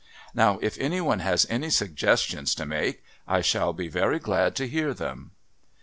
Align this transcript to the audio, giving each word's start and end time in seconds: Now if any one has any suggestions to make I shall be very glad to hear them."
Now 0.33 0.57
if 0.63 0.79
any 0.79 0.99
one 0.99 1.19
has 1.19 1.45
any 1.47 1.69
suggestions 1.69 2.55
to 2.55 2.65
make 2.65 3.03
I 3.27 3.41
shall 3.41 3.71
be 3.71 3.87
very 3.87 4.17
glad 4.17 4.55
to 4.55 4.67
hear 4.67 4.95
them." 4.95 5.33